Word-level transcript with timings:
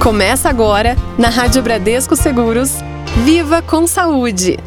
Começa 0.00 0.48
agora, 0.48 0.96
na 1.18 1.28
Rádio 1.28 1.62
Bradesco 1.62 2.16
Seguros, 2.16 2.76
Viva 3.22 3.60
com 3.60 3.86
Saúde. 3.86 4.58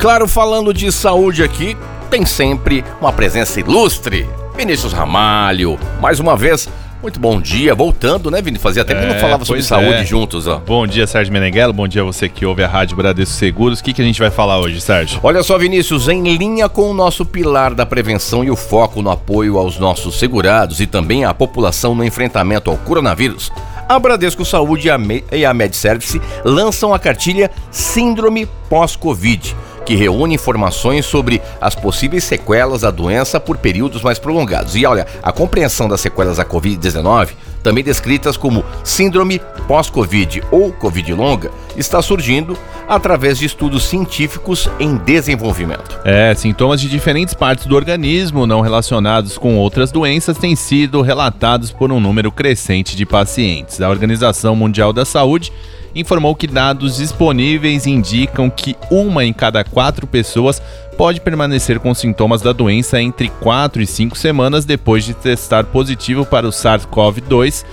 Claro, 0.00 0.26
falando 0.26 0.74
de 0.74 0.90
saúde 0.90 1.44
aqui, 1.44 1.76
tem 2.10 2.26
sempre 2.26 2.84
uma 3.00 3.12
presença 3.12 3.60
ilustre. 3.60 4.28
Vinícius 4.56 4.92
Ramalho, 4.92 5.78
mais 6.00 6.18
uma 6.18 6.36
vez, 6.36 6.68
muito 7.00 7.20
bom 7.20 7.40
dia, 7.40 7.72
voltando, 7.72 8.28
né, 8.30 8.42
Vini? 8.42 8.58
Fazia 8.58 8.84
tempo 8.84 9.00
que 9.00 9.06
É, 9.06 9.12
não 9.12 9.20
falava 9.20 9.44
sobre 9.44 9.62
saúde 9.62 10.00
é. 10.00 10.04
juntos, 10.04 10.48
ó. 10.48 10.58
Bom 10.58 10.86
dia, 10.88 11.06
Sérgio 11.06 11.32
Meneghello. 11.32 11.72
Bom 11.72 11.86
dia 11.86 12.02
a 12.02 12.04
você 12.04 12.28
que 12.28 12.44
ouve 12.44 12.64
a 12.64 12.68
Rádio 12.68 12.96
Bradesco 12.96 13.32
Seguros. 13.34 13.78
O 13.78 13.84
que, 13.84 13.92
que 13.92 14.02
a 14.02 14.04
gente 14.04 14.18
vai 14.18 14.30
falar 14.30 14.58
hoje, 14.58 14.80
Sérgio? 14.80 15.20
Olha 15.22 15.42
só, 15.44 15.56
Vinícius, 15.56 16.08
em 16.08 16.36
linha 16.36 16.68
com 16.68 16.90
o 16.90 16.94
nosso 16.94 17.24
pilar 17.24 17.74
da 17.74 17.86
prevenção 17.86 18.42
e 18.42 18.50
o 18.50 18.56
foco 18.56 19.02
no 19.02 19.10
apoio 19.10 19.56
aos 19.56 19.78
nossos 19.78 20.18
segurados 20.18 20.80
e 20.80 20.86
também 20.86 21.24
à 21.24 21.32
população 21.32 21.94
no 21.94 22.02
enfrentamento 22.04 22.70
ao 22.70 22.76
coronavírus, 22.78 23.52
a 23.88 23.98
Bradesco 23.98 24.44
Saúde 24.44 24.88
e 24.88 24.90
a 24.90 24.98
Me- 24.98 25.24
a 25.44 25.54
MedService 25.54 26.20
lançam 26.44 26.92
a 26.92 26.98
cartilha 26.98 27.50
Síndrome 27.70 28.46
Pós-Covid, 28.68 29.54
que 29.86 29.94
reúne 29.94 30.34
informações 30.34 31.06
sobre 31.06 31.40
as 31.60 31.74
possíveis 31.74 32.24
sequelas 32.24 32.82
da 32.82 32.90
doença 32.90 33.38
por 33.38 33.56
períodos 33.56 34.02
mais 34.02 34.18
prolongados. 34.18 34.74
E 34.74 34.84
olha, 34.84 35.06
a 35.22 35.32
compreensão 35.32 35.88
das 35.88 36.00
sequelas 36.00 36.36
da 36.38 36.44
Covid-19, 36.44 37.30
também 37.62 37.82
descritas 37.82 38.36
como 38.36 38.64
Síndrome 38.84 39.40
Pós-Covid 39.66 40.42
ou 40.50 40.72
Covid 40.72 41.14
longa, 41.14 41.50
está 41.76 42.02
surgindo 42.02 42.58
através 42.88 43.38
de 43.38 43.46
estudos 43.46 43.84
científicos 43.84 44.68
em 44.78 44.96
desenvolvimento. 44.96 45.98
É, 46.04 46.34
sintomas 46.34 46.80
de 46.80 46.88
diferentes 46.88 47.34
partes 47.34 47.66
do 47.66 47.76
organismo 47.76 48.46
não 48.46 48.60
relacionados 48.60 49.38
com 49.38 49.56
outras 49.56 49.92
doenças 49.92 50.36
têm 50.36 50.56
sido 50.56 51.00
relatados 51.00 51.70
por 51.70 51.92
um 51.92 52.00
número 52.00 52.30
crescente 52.32 52.96
de 52.96 53.06
pacientes. 53.06 53.80
A 53.80 53.88
Organização 53.88 54.56
Mundial 54.56 54.92
da 54.92 55.04
Saúde 55.04 55.52
informou 55.96 56.36
que 56.36 56.46
dados 56.46 56.98
disponíveis 56.98 57.86
indicam 57.86 58.50
que 58.50 58.76
uma 58.90 59.24
em 59.24 59.32
cada 59.32 59.64
quatro 59.64 60.06
pessoas 60.06 60.62
pode 60.96 61.20
permanecer 61.20 61.80
com 61.80 61.94
sintomas 61.94 62.42
da 62.42 62.52
doença 62.52 63.00
entre 63.00 63.28
4 63.28 63.82
e 63.82 63.86
5 63.86 64.16
semanas 64.16 64.64
depois 64.64 65.04
de 65.04 65.14
testar 65.14 65.64
positivo 65.64 66.24
para 66.24 66.46
o 66.46 66.50
SARS-CoV-2 66.50 67.64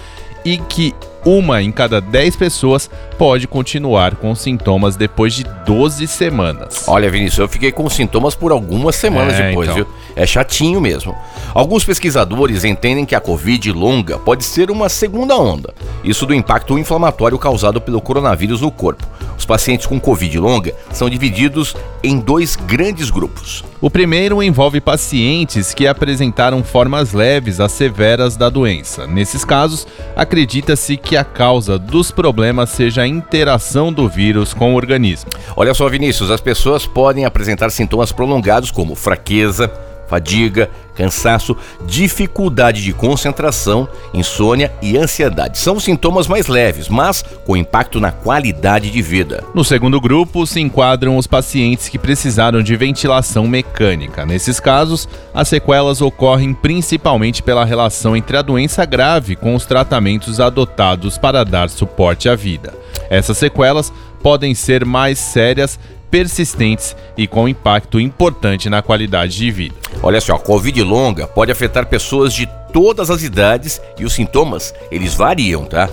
e 0.45 0.57
que 0.57 0.93
uma 1.25 1.61
em 1.61 1.71
cada 1.71 1.99
10 2.01 2.35
pessoas 2.35 2.89
pode 3.17 3.47
continuar 3.47 4.15
com 4.15 4.33
sintomas 4.35 4.95
depois 4.95 5.33
de 5.33 5.43
12 5.65 6.07
semanas. 6.07 6.83
Olha, 6.87 7.09
Vinícius, 7.09 7.39
eu 7.39 7.47
fiquei 7.47 7.71
com 7.71 7.89
sintomas 7.89 8.35
por 8.35 8.51
algumas 8.51 8.95
semanas 8.95 9.33
É, 9.35 9.49
depois, 9.49 9.69
então. 9.69 9.83
viu? 9.83 9.87
É 10.15 10.25
chatinho 10.27 10.79
mesmo. 10.79 11.15
Alguns 11.53 11.83
pesquisadores 11.83 12.63
entendem 12.63 13.05
que 13.05 13.15
a 13.15 13.19
Covid 13.21 13.71
longa 13.71 14.17
pode 14.19 14.43
ser 14.43 14.69
uma 14.69 14.89
segunda 14.89 15.35
onda. 15.37 15.73
Isso 16.03 16.25
do 16.25 16.33
impacto 16.33 16.77
inflamatório 16.77 17.37
causado 17.39 17.81
pelo 17.81 18.01
coronavírus 18.01 18.61
no 18.61 18.69
corpo. 18.71 19.07
Os 19.37 19.45
pacientes 19.45 19.85
com 19.85 19.99
Covid 19.99 20.39
longa 20.39 20.73
são 20.91 21.09
divididos 21.09 21.75
em 22.03 22.19
dois 22.19 22.55
grandes 22.55 23.09
grupos. 23.09 23.63
O 23.81 23.89
primeiro 23.89 24.41
envolve 24.41 24.79
pacientes 24.79 25.73
que 25.73 25.87
apresentaram 25.87 26.63
formas 26.63 27.13
leves 27.13 27.59
a 27.59 27.67
severas 27.67 28.37
da 28.37 28.49
doença. 28.49 29.05
Nesses 29.05 29.43
casos, 29.43 29.85
acredita-se 30.15 30.95
que 30.97 31.17
a 31.17 31.23
causa 31.23 31.77
dos 31.77 32.11
problemas 32.11 32.69
seja 32.69 33.01
a 33.01 33.07
interação 33.07 33.91
do 33.91 34.07
vírus 34.07 34.53
com 34.53 34.73
o 34.73 34.75
organismo. 34.75 35.29
Olha 35.55 35.73
só, 35.73 35.89
Vinícius, 35.89 36.31
as 36.31 36.41
pessoas 36.41 36.85
podem 36.85 37.25
apresentar 37.25 37.69
sintomas 37.69 38.11
prolongados 38.11 38.71
como 38.71 38.95
fraqueza, 38.95 39.71
fadiga, 40.07 40.69
cansaço, 40.95 41.55
dificuldade 41.85 42.83
de 42.83 42.93
concentração, 42.93 43.87
insônia 44.13 44.71
e 44.81 44.97
ansiedade. 44.97 45.57
São 45.57 45.79
sintomas 45.79 46.27
mais 46.27 46.47
leves, 46.47 46.87
mas 46.87 47.23
com 47.45 47.57
impacto 47.57 47.99
na 47.99 48.11
qualidade 48.11 48.91
de 48.91 49.01
vida. 49.01 49.43
No 49.53 49.63
segundo 49.63 49.99
grupo 49.99 50.45
se 50.45 50.59
enquadram 50.59 51.17
os 51.17 51.27
pacientes 51.27 51.89
que 51.89 51.97
precisaram 51.97 52.61
de 52.61 52.75
ventilação 52.75 53.47
mecânica. 53.47 54.25
Nesses 54.25 54.59
casos, 54.59 55.07
as 55.33 55.47
sequelas 55.47 56.01
ocorrem 56.01 56.53
principalmente 56.53 57.41
pela 57.41 57.65
relação 57.65 58.15
entre 58.15 58.37
a 58.37 58.41
doença 58.41 58.85
grave 58.85 59.35
com 59.35 59.55
os 59.55 59.65
tratamentos 59.65 60.39
adotados 60.39 61.17
para 61.17 61.43
dar 61.43 61.69
suporte 61.69 62.29
à 62.29 62.35
vida. 62.35 62.73
Essas 63.09 63.37
sequelas 63.37 63.91
podem 64.21 64.55
ser 64.55 64.85
mais 64.85 65.19
sérias, 65.19 65.77
persistentes 66.13 66.95
e 67.17 67.25
com 67.25 67.49
impacto 67.49 67.99
importante 67.99 68.69
na 68.69 68.83
qualidade 68.83 69.35
de 69.35 69.49
vida. 69.49 69.73
Olha 70.03 70.21
só, 70.21 70.35
a 70.35 70.39
Covid 70.39 70.83
longa 70.83 71.25
pode 71.25 71.51
afetar 71.51 71.87
pessoas 71.87 72.31
de 72.35 72.47
todas 72.71 73.09
as 73.09 73.23
idades 73.23 73.81
e 73.97 74.05
os 74.05 74.13
sintomas, 74.13 74.75
eles 74.91 75.15
variam, 75.15 75.65
tá? 75.65 75.89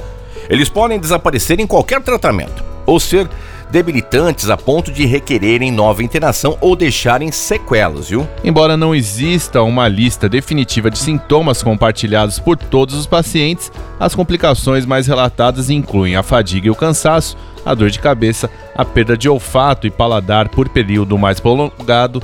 Eles 0.51 0.69
podem 0.69 1.01
desaparecer 1.01 1.59
em 1.59 1.67
qualquer 1.67 2.03
tratamento 2.03 2.63
ou 2.85 3.01
ser 3.01 3.31
debilitantes 3.71 4.51
a 4.51 4.57
ponto 4.57 4.91
de 4.91 5.07
requererem 5.07 5.71
nova 5.71 6.03
internação 6.03 6.59
ou 6.61 6.75
deixarem 6.75 7.31
sequelas, 7.31 8.09
viu? 8.09 8.29
Embora 8.43 8.77
não 8.77 8.95
exista 8.95 9.63
uma 9.63 9.87
lista 9.89 10.29
definitiva 10.29 10.91
de 10.91 10.99
sintomas 10.99 11.63
compartilhados 11.63 12.39
por 12.39 12.57
todos 12.57 12.95
os 12.95 13.07
pacientes, 13.07 13.71
as 13.99 14.15
complicações 14.15 14.85
mais 14.85 15.07
relatadas 15.07 15.71
incluem 15.71 16.17
a 16.17 16.23
fadiga 16.23 16.67
e 16.67 16.71
o 16.71 16.75
cansaço, 16.75 17.37
a 17.65 17.75
dor 17.75 17.91
de 17.91 17.99
cabeça, 17.99 18.51
a 18.75 18.85
perda 18.85 19.17
de 19.17 19.29
olfato 19.29 19.87
e 19.87 19.91
paladar 19.91 20.49
por 20.49 20.69
período 20.69 21.17
mais 21.19 21.39
prolongado, 21.39 22.23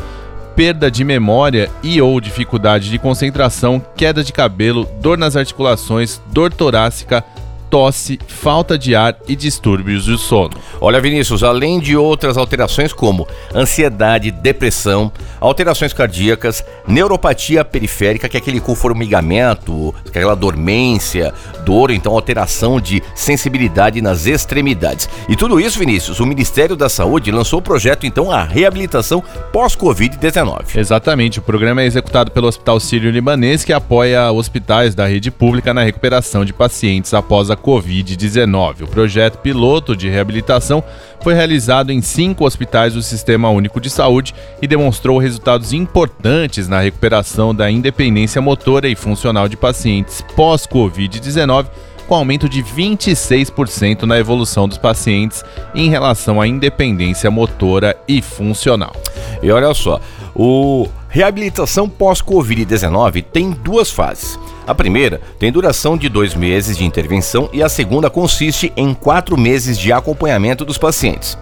perda 0.57 0.91
de 0.91 1.05
memória 1.05 1.71
e 1.83 2.01
ou 2.01 2.19
dificuldade 2.21 2.91
de 2.91 2.99
concentração, 2.99 3.81
queda 3.95 4.25
de 4.25 4.33
cabelo, 4.33 4.89
dor 5.01 5.19
nas 5.19 5.37
articulações, 5.37 6.21
dor 6.33 6.53
torácica, 6.53 7.23
tosse, 7.71 8.19
falta 8.27 8.79
de 8.79 8.95
ar 8.95 9.17
e 9.29 9.37
distúrbios 9.37 10.07
do 10.07 10.19
sono. 10.19 10.57
Olha, 10.81 11.01
Vinícius, 11.01 11.43
além 11.43 11.81
de 11.81 11.97
outras 11.97 12.37
alterações 12.37 12.93
como 12.93 13.27
ansiedade, 13.55 14.31
depressão, 14.31 15.11
alterações 15.41 15.93
cardíacas, 15.93 16.65
neuropatia 16.87 17.65
periférica, 17.65 18.29
que 18.29 18.37
é 18.37 18.41
aquele 18.41 18.61
conformigamento, 18.61 19.95
aquela 20.07 20.35
dormência, 20.35 21.33
dor, 21.65 21.91
então 21.91 22.13
alteração 22.13 22.81
de 22.81 23.03
sensibilidade 23.15 24.01
nas 24.01 24.27
extremidades. 24.27 25.09
E 25.29 25.37
tudo 25.37 25.61
isso, 25.61 25.79
Vinícius, 25.79 26.21
o 26.21 26.27
Ministério 26.27 26.77
da 26.77 26.89
Saúde 26.89 27.31
lançou 27.31 27.59
o 27.59 27.63
projeto, 27.63 28.07
então, 28.07 28.31
a 28.31 28.43
reabilitação 28.43 29.23
pós-Covid-19. 29.53 30.77
Exatamente, 30.77 31.39
o 31.39 31.43
programa 31.43 31.83
é 31.83 31.87
executado 31.87 32.31
pelo 32.31 32.47
Hospital 32.47 32.79
Sírio-Libanês, 32.79 33.65
que 33.65 33.73
apoia 33.73 34.31
hospitais 34.31 34.95
da 34.95 35.07
rede 35.07 35.31
pública 35.31 35.75
na 35.75 35.83
recuperação 35.83 36.45
de 36.45 36.53
pacientes 36.53 37.13
após 37.13 37.51
a 37.51 37.56
Covid-19. 37.57 38.83
O 38.83 38.87
projeto 38.87 39.39
piloto 39.39 39.97
de 39.97 40.09
reabilitação 40.09 40.83
foi 41.21 41.35
realizado 41.35 41.91
em 41.91 42.01
cinco 42.01 42.45
hospitais 42.45 42.95
do 42.95 43.03
Sistema 43.03 43.51
Único 43.51 43.81
de 43.81 43.91
Saúde 43.91 44.35
e 44.61 44.67
demonstrou 44.67 45.19
resultados 45.19 45.73
importantes 45.73 46.69
na 46.69 46.81
recuperação 46.81 47.55
da 47.55 47.71
independência 47.71 48.41
motora 48.41 48.89
e 48.89 48.95
funcional 48.95 49.49
de 49.49 49.57
pacientes 49.57 50.23
pós-Covid-19 50.37 51.67
com 52.07 52.15
aumento 52.15 52.49
de 52.49 52.63
26% 52.63 54.03
na 54.03 54.19
evolução 54.19 54.69
dos 54.69 54.79
pacientes 54.79 55.45
em 55.75 55.91
relação 55.91 56.41
à 56.41 56.47
independência 56.47 57.31
motora 57.31 57.97
e 58.07 58.23
funcional. 58.23 58.95
E 59.43 59.51
olha 59.51 59.73
só, 59.75 60.01
o 60.35 60.89
reabilitação 61.09 61.89
pós-Covid-19 61.89 63.25
tem 63.25 63.51
duas 63.51 63.91
fases. 63.91 64.39
A 64.67 64.75
primeira 64.75 65.21
tem 65.39 65.53
duração 65.53 65.97
de 65.97 66.09
dois 66.09 66.35
meses 66.35 66.77
de 66.77 66.85
intervenção 66.85 67.49
e 67.53 67.63
a 67.63 67.69
segunda 67.69 68.11
consiste 68.11 68.73
em 68.77 68.93
quatro 68.93 69.39
meses 69.39 69.79
de 69.79 69.93
acompanhamento 69.93 70.65
dos 70.65 70.77
pacientes. 70.77 71.39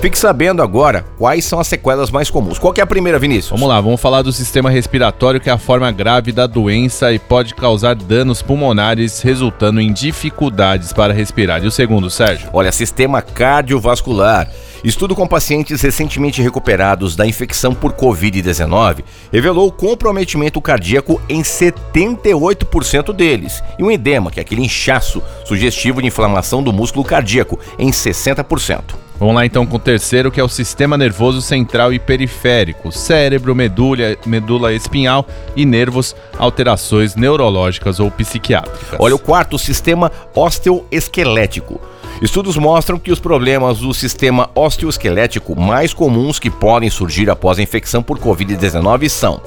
Fique 0.00 0.16
sabendo 0.16 0.62
agora 0.62 1.04
quais 1.18 1.44
são 1.44 1.58
as 1.58 1.66
sequelas 1.66 2.08
mais 2.08 2.30
comuns. 2.30 2.56
Qual 2.56 2.72
que 2.72 2.80
é 2.80 2.84
a 2.84 2.86
primeira, 2.86 3.18
Vinícius? 3.18 3.50
Vamos 3.50 3.68
lá, 3.68 3.80
vamos 3.80 4.00
falar 4.00 4.22
do 4.22 4.32
sistema 4.32 4.70
respiratório, 4.70 5.40
que 5.40 5.50
é 5.50 5.52
a 5.52 5.58
forma 5.58 5.90
grave 5.90 6.30
da 6.30 6.46
doença 6.46 7.12
e 7.12 7.18
pode 7.18 7.52
causar 7.52 7.96
danos 7.96 8.42
pulmonares, 8.42 9.20
resultando 9.22 9.80
em 9.80 9.92
dificuldades 9.92 10.92
para 10.92 11.12
respirar. 11.12 11.64
E 11.64 11.66
o 11.66 11.72
segundo, 11.72 12.08
Sérgio? 12.08 12.48
Olha, 12.52 12.70
sistema 12.70 13.20
cardiovascular. 13.20 14.48
Estudo 14.84 15.16
com 15.16 15.26
pacientes 15.26 15.82
recentemente 15.82 16.40
recuperados 16.40 17.16
da 17.16 17.26
infecção 17.26 17.74
por 17.74 17.92
Covid-19 17.94 19.02
revelou 19.32 19.72
comprometimento 19.72 20.60
cardíaco 20.60 21.20
em 21.28 21.42
78% 21.42 22.67
deles 23.12 23.62
e 23.78 23.84
um 23.84 23.90
edema, 23.90 24.30
que 24.30 24.40
é 24.40 24.42
aquele 24.42 24.62
inchaço 24.62 25.22
sugestivo 25.44 26.00
de 26.00 26.08
inflamação 26.08 26.62
do 26.62 26.72
músculo 26.72 27.04
cardíaco, 27.04 27.58
em 27.78 27.90
60%. 27.90 29.08
Vamos 29.18 29.34
lá 29.34 29.44
então 29.44 29.66
com 29.66 29.76
o 29.76 29.80
terceiro, 29.80 30.30
que 30.30 30.40
é 30.40 30.44
o 30.44 30.48
sistema 30.48 30.96
nervoso 30.96 31.42
central 31.42 31.92
e 31.92 31.98
periférico, 31.98 32.92
cérebro, 32.92 33.52
medula, 33.52 34.16
medula 34.24 34.72
espinhal 34.72 35.26
e 35.56 35.66
nervos, 35.66 36.14
alterações 36.38 37.16
neurológicas 37.16 37.98
ou 37.98 38.12
psiquiátricas. 38.12 38.96
Olha 38.96 39.16
o 39.16 39.18
quarto, 39.18 39.56
o 39.56 39.58
sistema 39.58 40.12
osteoesquelético. 40.32 41.80
Estudos 42.22 42.56
mostram 42.56 42.98
que 42.98 43.12
os 43.12 43.18
problemas 43.18 43.78
do 43.78 43.92
sistema 43.92 44.50
osteoesquelético 44.54 45.58
mais 45.58 45.92
comuns 45.92 46.38
que 46.38 46.50
podem 46.50 46.90
surgir 46.90 47.28
após 47.28 47.58
a 47.58 47.62
infecção 47.62 48.02
por 48.02 48.18
Covid-19 48.18 49.08
são 49.08 49.40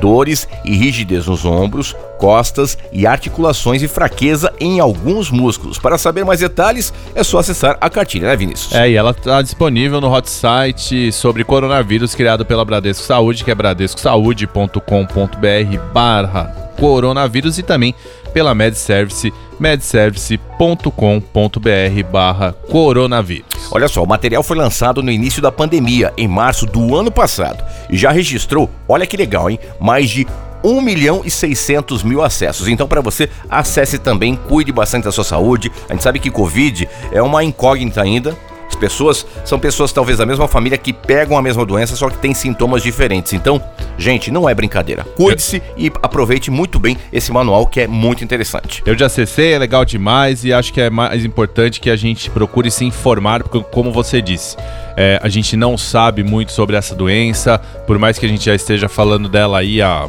dores 0.00 0.48
e 0.64 0.76
rigidez 0.76 1.26
nos 1.26 1.44
ombros, 1.44 1.94
costas 2.18 2.78
e 2.92 3.06
articulações 3.06 3.82
e 3.82 3.88
fraqueza 3.88 4.52
em 4.58 4.80
alguns 4.80 5.30
músculos. 5.30 5.78
Para 5.78 5.98
saber 5.98 6.24
mais 6.24 6.40
detalhes, 6.40 6.92
é 7.14 7.22
só 7.22 7.38
acessar 7.38 7.76
a 7.80 7.88
cartilha, 7.88 8.28
né, 8.28 8.36
Vinícius? 8.36 8.74
É, 8.74 8.90
e 8.90 8.96
ela 8.96 9.10
está 9.10 9.42
disponível 9.42 10.00
no 10.00 10.12
hot 10.12 10.28
site 10.28 11.12
sobre 11.12 11.44
coronavírus 11.44 12.14
criado 12.14 12.44
pela 12.44 12.64
Bradesco 12.64 13.04
Saúde, 13.04 13.44
que 13.44 13.50
é 13.50 13.54
bradescosaude.com.br 13.54 15.78
barra 15.92 16.44
coronavírus 16.78 17.58
e 17.58 17.62
também 17.62 17.94
pela 18.32 18.54
MedService, 18.54 19.32
medservice.com.br 19.58 22.10
barra 22.10 22.52
coronavírus. 22.52 23.59
Olha 23.72 23.88
só, 23.88 24.02
o 24.02 24.06
material 24.06 24.42
foi 24.42 24.56
lançado 24.56 25.02
no 25.02 25.10
início 25.10 25.40
da 25.40 25.52
pandemia, 25.52 26.12
em 26.16 26.26
março 26.26 26.66
do 26.66 26.96
ano 26.96 27.10
passado, 27.10 27.64
e 27.88 27.96
já 27.96 28.10
registrou, 28.10 28.68
olha 28.88 29.06
que 29.06 29.16
legal, 29.16 29.48
hein? 29.48 29.60
Mais 29.80 30.10
de 30.10 30.26
1 30.62 30.80
milhão 30.80 31.22
e 31.24 31.30
600 31.30 32.02
mil 32.02 32.22
acessos. 32.22 32.68
Então, 32.68 32.86
para 32.86 33.00
você, 33.00 33.30
acesse 33.48 33.98
também, 33.98 34.36
cuide 34.36 34.72
bastante 34.72 35.04
da 35.04 35.12
sua 35.12 35.24
saúde. 35.24 35.70
A 35.88 35.92
gente 35.92 36.02
sabe 36.02 36.18
que 36.18 36.30
Covid 36.30 36.88
é 37.12 37.22
uma 37.22 37.44
incógnita 37.44 38.02
ainda, 38.02 38.36
as 38.68 38.76
pessoas 38.76 39.26
são 39.44 39.58
pessoas 39.58 39.92
talvez 39.92 40.18
da 40.18 40.24
mesma 40.24 40.46
família 40.46 40.78
que 40.78 40.92
pegam 40.92 41.36
a 41.36 41.42
mesma 41.42 41.64
doença, 41.64 41.96
só 41.96 42.08
que 42.08 42.18
têm 42.18 42.32
sintomas 42.32 42.82
diferentes. 42.82 43.32
Então, 43.32 43.60
gente, 44.00 44.30
não 44.30 44.48
é 44.48 44.54
brincadeira. 44.54 45.04
Cuide-se 45.16 45.62
e 45.76 45.92
aproveite 46.02 46.50
muito 46.50 46.78
bem 46.78 46.96
esse 47.12 47.30
manual 47.30 47.66
que 47.66 47.80
é 47.80 47.86
muito 47.86 48.24
interessante. 48.24 48.82
Eu 48.86 48.96
já 48.98 49.06
acessei, 49.06 49.52
é 49.52 49.58
legal 49.58 49.84
demais 49.84 50.44
e 50.44 50.52
acho 50.52 50.72
que 50.72 50.80
é 50.80 50.90
mais 50.90 51.24
importante 51.24 51.80
que 51.80 51.90
a 51.90 51.96
gente 51.96 52.30
procure 52.30 52.70
se 52.70 52.84
informar, 52.84 53.42
porque 53.42 53.62
como 53.70 53.92
você 53.92 54.20
disse, 54.22 54.56
é, 54.96 55.20
a 55.22 55.28
gente 55.28 55.56
não 55.56 55.76
sabe 55.76 56.22
muito 56.22 56.52
sobre 56.52 56.76
essa 56.76 56.94
doença, 56.94 57.58
por 57.86 57.98
mais 57.98 58.18
que 58.18 58.26
a 58.26 58.28
gente 58.28 58.44
já 58.44 58.54
esteja 58.54 58.88
falando 58.88 59.28
dela 59.28 59.58
aí 59.58 59.82
há 59.82 60.08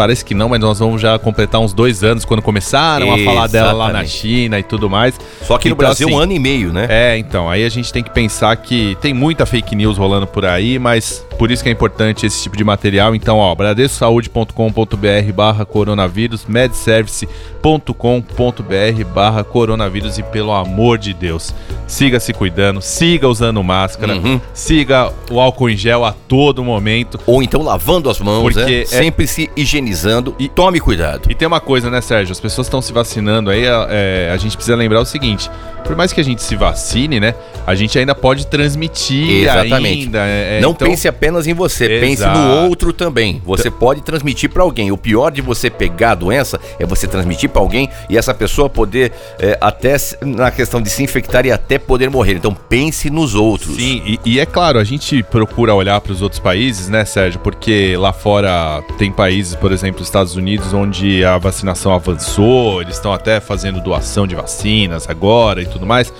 parece 0.00 0.24
que 0.24 0.34
não, 0.34 0.48
mas 0.48 0.60
nós 0.60 0.78
vamos 0.78 1.02
já 1.02 1.18
completar 1.18 1.60
uns 1.60 1.74
dois 1.74 2.02
anos 2.02 2.24
quando 2.24 2.40
começaram 2.40 3.06
Exatamente. 3.06 3.28
a 3.28 3.32
falar 3.32 3.46
dela 3.48 3.72
lá 3.72 3.92
na 3.92 4.04
China 4.04 4.58
e 4.58 4.62
tudo 4.62 4.88
mais. 4.88 5.18
Só 5.42 5.58
que 5.58 5.68
no 5.68 5.74
então, 5.74 5.86
Brasil 5.86 6.08
assim, 6.08 6.16
um 6.16 6.18
ano 6.18 6.32
e 6.32 6.38
meio, 6.38 6.72
né? 6.72 6.86
É, 6.88 7.18
então, 7.18 7.50
aí 7.50 7.64
a 7.64 7.68
gente 7.68 7.92
tem 7.92 8.02
que 8.02 8.10
pensar 8.10 8.56
que 8.56 8.96
tem 9.00 9.12
muita 9.12 9.44
fake 9.44 9.74
news 9.76 9.98
rolando 9.98 10.26
por 10.26 10.46
aí, 10.46 10.78
mas 10.78 11.26
por 11.40 11.50
isso 11.50 11.62
que 11.62 11.70
é 11.70 11.72
importante 11.72 12.26
esse 12.26 12.42
tipo 12.42 12.54
de 12.54 12.62
material. 12.62 13.14
Então, 13.14 13.38
ó, 13.38 13.54
bradescosaude.com.br 13.54 15.32
barra 15.34 15.64
coronavírus, 15.64 16.44
medservice.com.br 16.44 19.04
barra 19.14 19.42
coronavírus 19.42 20.18
e 20.18 20.22
pelo 20.22 20.52
amor 20.52 20.98
de 20.98 21.14
Deus, 21.14 21.54
siga 21.86 22.20
se 22.20 22.34
cuidando, 22.34 22.82
siga 22.82 23.26
usando 23.26 23.64
máscara, 23.64 24.16
uhum. 24.16 24.38
siga 24.52 25.10
o 25.30 25.40
álcool 25.40 25.70
em 25.70 25.78
gel 25.78 26.04
a 26.04 26.12
todo 26.12 26.62
momento. 26.62 27.18
Ou 27.24 27.42
então 27.42 27.62
lavando 27.62 28.10
as 28.10 28.20
mãos, 28.20 28.42
porque 28.42 28.60
né? 28.60 28.82
é... 28.82 28.84
sempre 28.84 29.26
se 29.26 29.48
higienizando 29.56 30.36
e 30.38 30.46
tome 30.46 30.78
cuidado. 30.78 31.32
E 31.32 31.34
tem 31.34 31.48
uma 31.48 31.58
coisa, 31.58 31.88
né, 31.88 32.02
Sérgio? 32.02 32.32
As 32.32 32.40
pessoas 32.40 32.66
estão 32.66 32.82
se 32.82 32.92
vacinando 32.92 33.48
aí, 33.48 33.64
é, 33.64 34.30
a 34.30 34.36
gente 34.36 34.56
precisa 34.56 34.76
lembrar 34.76 35.00
o 35.00 35.06
seguinte, 35.06 35.50
por 35.84 35.96
mais 35.96 36.12
que 36.12 36.20
a 36.20 36.24
gente 36.24 36.42
se 36.42 36.54
vacine, 36.54 37.18
né, 37.18 37.34
a 37.66 37.74
gente 37.74 37.98
ainda 37.98 38.14
pode 38.14 38.46
transmitir 38.46 39.42
Exatamente. 39.42 40.04
ainda. 40.04 40.26
É, 40.26 40.58
é, 40.58 40.60
Não 40.60 40.72
então... 40.72 40.88
pense 40.88 41.08
apenas 41.08 41.29
em 41.46 41.54
você, 41.54 41.84
Exato. 41.84 42.00
pense 42.00 42.26
no 42.26 42.68
outro 42.68 42.92
também. 42.92 43.40
Você 43.44 43.70
pode 43.70 44.00
transmitir 44.02 44.50
para 44.50 44.62
alguém. 44.62 44.90
O 44.92 44.96
pior 44.96 45.30
de 45.30 45.40
você 45.40 45.70
pegar 45.70 46.12
a 46.12 46.14
doença 46.14 46.60
é 46.78 46.86
você 46.86 47.06
transmitir 47.06 47.50
para 47.50 47.62
alguém 47.62 47.88
e 48.08 48.16
essa 48.16 48.34
pessoa 48.34 48.68
poder 48.68 49.12
é, 49.38 49.56
até 49.60 49.96
na 50.22 50.50
questão 50.50 50.80
de 50.80 50.90
se 50.90 51.02
infectar 51.02 51.46
e 51.46 51.52
até 51.52 51.78
poder 51.78 52.10
morrer. 52.10 52.34
Então 52.34 52.54
pense 52.54 53.10
nos 53.10 53.34
outros. 53.34 53.76
Sim, 53.76 54.02
e, 54.04 54.18
e 54.24 54.40
é 54.40 54.46
claro, 54.46 54.78
a 54.78 54.84
gente 54.84 55.22
procura 55.22 55.74
olhar 55.74 56.00
para 56.00 56.12
os 56.12 56.22
outros 56.22 56.40
países, 56.40 56.88
né, 56.88 57.04
Sérgio? 57.04 57.40
Porque 57.40 57.96
lá 57.96 58.12
fora 58.12 58.82
tem 58.98 59.10
países, 59.10 59.54
por 59.54 59.72
exemplo, 59.72 60.02
Estados 60.02 60.36
Unidos, 60.36 60.72
onde 60.72 61.24
a 61.24 61.38
vacinação 61.38 61.92
avançou, 61.92 62.80
eles 62.82 62.96
estão 62.96 63.12
até 63.12 63.40
fazendo 63.40 63.80
doação 63.80 64.26
de 64.26 64.34
vacinas 64.34 65.08
agora 65.08 65.62
e 65.62 65.66
tudo 65.66 65.86
mais. 65.86 66.12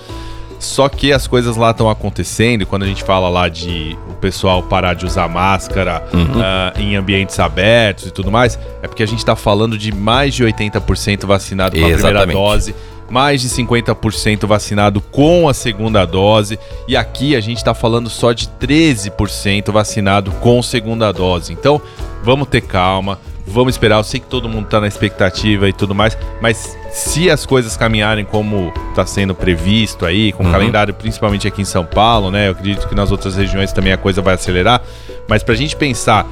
Só 0.59 0.87
que 0.87 1.11
as 1.11 1.25
coisas 1.25 1.55
lá 1.55 1.71
estão 1.71 1.89
acontecendo, 1.89 2.61
e 2.61 2.65
quando 2.65 2.83
a 2.83 2.85
gente 2.85 3.03
fala 3.03 3.27
lá 3.29 3.49
de 3.49 3.97
pessoal 4.21 4.61
parar 4.63 4.93
de 4.93 5.05
usar 5.05 5.27
máscara 5.27 6.03
uhum. 6.13 6.39
uh, 6.39 6.79
em 6.79 6.95
ambientes 6.95 7.39
abertos 7.39 8.05
e 8.05 8.11
tudo 8.11 8.31
mais, 8.31 8.57
é 8.81 8.87
porque 8.87 9.03
a 9.03 9.05
gente 9.05 9.19
está 9.19 9.35
falando 9.35 9.77
de 9.77 9.93
mais 9.93 10.33
de 10.35 10.45
80% 10.45 11.25
vacinado 11.25 11.77
com 11.77 11.85
a 11.85 11.89
primeira 11.89 12.25
dose, 12.27 12.75
mais 13.09 13.41
de 13.41 13.49
50% 13.49 14.47
vacinado 14.47 15.01
com 15.01 15.49
a 15.49 15.53
segunda 15.53 16.05
dose, 16.05 16.57
e 16.87 16.95
aqui 16.95 17.35
a 17.35 17.41
gente 17.41 17.57
está 17.57 17.73
falando 17.73 18.09
só 18.09 18.31
de 18.31 18.47
13% 18.47 19.71
vacinado 19.71 20.31
com 20.33 20.61
segunda 20.61 21.11
dose. 21.11 21.51
Então, 21.51 21.81
vamos 22.23 22.47
ter 22.47 22.61
calma, 22.61 23.19
vamos 23.45 23.73
esperar. 23.73 23.97
Eu 23.97 24.03
sei 24.03 24.19
que 24.19 24.27
todo 24.27 24.47
mundo 24.47 24.65
está 24.65 24.79
na 24.79 24.87
expectativa 24.87 25.67
e 25.67 25.73
tudo 25.73 25.93
mais, 25.95 26.17
mas 26.41 26.77
se 26.91 27.29
as 27.29 27.45
coisas 27.45 27.75
caminharem 27.77 28.25
como 28.25 28.73
está 28.89 29.05
sendo 29.05 29.33
previsto 29.33 30.05
aí, 30.05 30.31
com 30.31 30.43
uhum. 30.43 30.49
o 30.49 30.51
calendário, 30.51 30.93
principalmente 30.93 31.47
aqui 31.47 31.61
em 31.61 31.65
São 31.65 31.85
Paulo, 31.85 32.31
né? 32.31 32.47
Eu 32.47 32.51
acredito 32.51 32.87
que 32.87 32.95
nas 32.95 33.11
outras 33.11 33.35
regiões 33.35 33.71
também 33.71 33.93
a 33.93 33.97
coisa 33.97 34.21
vai 34.21 34.35
acelerar. 34.35 34.81
Mas 35.27 35.43
para 35.43 35.53
a 35.53 35.57
gente 35.57 35.75
pensar 35.75 36.27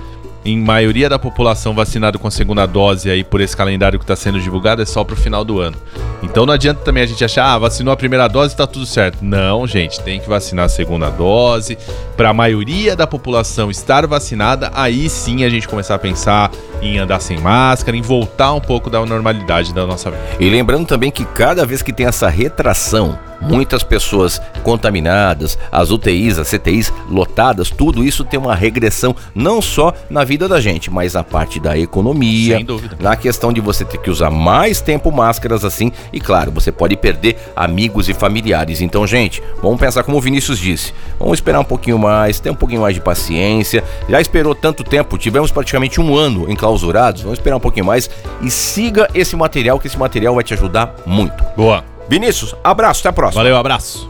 em 0.49 0.57
maioria 0.57 1.07
da 1.07 1.19
população 1.19 1.73
vacinada 1.73 2.17
com 2.17 2.27
a 2.27 2.31
segunda 2.31 2.65
dose 2.65 3.09
aí 3.09 3.23
por 3.23 3.39
esse 3.41 3.55
calendário 3.55 3.99
que 3.99 4.03
está 4.03 4.15
sendo 4.15 4.39
divulgado 4.39 4.81
é 4.81 4.85
só 4.85 5.03
para 5.03 5.13
o 5.13 5.17
final 5.17 5.45
do 5.45 5.59
ano. 5.59 5.77
Então 6.23 6.45
não 6.45 6.53
adianta 6.53 6.81
também 6.81 7.03
a 7.03 7.05
gente 7.05 7.23
achar, 7.23 7.53
ah, 7.53 7.57
vacinou 7.57 7.93
a 7.93 7.97
primeira 7.97 8.27
dose 8.27 8.53
está 8.53 8.67
tudo 8.67 8.85
certo. 8.85 9.23
Não, 9.23 9.65
gente, 9.67 10.01
tem 10.01 10.19
que 10.19 10.27
vacinar 10.27 10.65
a 10.65 10.69
segunda 10.69 11.09
dose. 11.09 11.77
Para 12.17 12.29
a 12.29 12.33
maioria 12.33 12.95
da 12.95 13.07
população 13.07 13.69
estar 13.69 14.05
vacinada, 14.05 14.71
aí 14.73 15.09
sim 15.09 15.43
a 15.43 15.49
gente 15.49 15.67
começar 15.67 15.95
a 15.95 15.99
pensar 15.99 16.51
em 16.81 16.97
andar 16.97 17.19
sem 17.19 17.39
máscara, 17.39 17.95
em 17.95 18.01
voltar 18.01 18.53
um 18.53 18.61
pouco 18.61 18.89
da 18.89 19.05
normalidade 19.05 19.73
da 19.73 19.85
nossa 19.85 20.11
vida. 20.11 20.23
E 20.39 20.49
lembrando 20.49 20.85
também 20.85 21.11
que 21.11 21.23
cada 21.25 21.65
vez 21.65 21.81
que 21.81 21.93
tem 21.93 22.05
essa 22.05 22.27
retração 22.27 23.17
muitas 23.41 23.83
pessoas 23.83 24.41
contaminadas, 24.63 25.57
as 25.71 25.91
UTIs, 25.91 26.37
as 26.37 26.49
CTIs 26.49 26.93
lotadas, 27.09 27.69
tudo 27.69 28.03
isso 28.03 28.23
tem 28.23 28.39
uma 28.39 28.55
regressão 28.55 29.15
não 29.33 29.61
só 29.61 29.93
na 30.09 30.23
vida 30.23 30.47
da 30.47 30.59
gente, 30.59 30.91
mas 30.91 31.13
na 31.13 31.23
parte 31.23 31.59
da 31.59 31.77
economia, 31.77 32.59
na 32.99 33.15
questão 33.15 33.51
de 33.53 33.61
você 33.61 33.85
ter 33.85 33.97
que 33.97 34.09
usar 34.09 34.29
mais 34.29 34.81
tempo 34.81 35.11
máscaras 35.11 35.63
assim, 35.63 35.91
e 36.11 36.19
claro, 36.19 36.51
você 36.51 36.71
pode 36.71 36.95
perder 36.97 37.37
amigos 37.55 38.09
e 38.09 38.13
familiares. 38.13 38.81
Então, 38.81 39.05
gente, 39.05 39.41
vamos 39.61 39.79
pensar 39.79 40.03
como 40.03 40.17
o 40.17 40.21
Vinícius 40.21 40.59
disse, 40.59 40.93
vamos 41.17 41.37
esperar 41.37 41.59
um 41.59 41.65
pouquinho 41.65 41.97
mais, 41.97 42.39
ter 42.39 42.49
um 42.49 42.55
pouquinho 42.55 42.81
mais 42.81 42.95
de 42.95 43.01
paciência. 43.01 43.83
Já 44.09 44.19
esperou 44.21 44.53
tanto 44.55 44.83
tempo, 44.83 45.17
tivemos 45.17 45.51
praticamente 45.51 45.99
um 46.01 46.15
ano 46.15 46.49
enclausurados, 46.49 47.21
vamos 47.21 47.39
esperar 47.39 47.57
um 47.57 47.61
pouquinho 47.61 47.85
mais 47.85 48.09
e 48.41 48.49
siga 48.49 49.09
esse 49.13 49.35
material, 49.35 49.79
que 49.79 49.87
esse 49.87 49.97
material 49.97 50.35
vai 50.35 50.43
te 50.43 50.53
ajudar 50.53 50.95
muito. 51.05 51.43
Boa. 51.55 51.98
Vinícius, 52.09 52.55
abraço, 52.63 53.01
até 53.01 53.09
a 53.09 53.13
próxima. 53.13 53.43
Valeu, 53.43 53.55
abraço. 53.55 54.09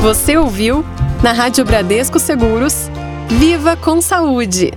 Você 0.00 0.36
ouviu 0.36 0.84
na 1.22 1.32
Rádio 1.32 1.64
Bradesco 1.64 2.18
Seguros, 2.18 2.90
Viva 3.28 3.76
com 3.76 4.00
Saúde. 4.00 4.72